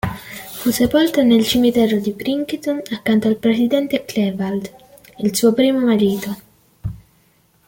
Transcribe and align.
Fu 0.59 0.71
sepolta 0.71 1.21
nel 1.21 1.45
cimitero 1.45 1.99
di 1.99 2.11
Princeton 2.13 2.81
accanto 2.89 3.27
al 3.27 3.35
presidente 3.37 4.03
Cleveland, 4.03 4.73
il 5.17 5.35
suo 5.35 5.53
primo 5.53 5.77
marito. 5.79 6.37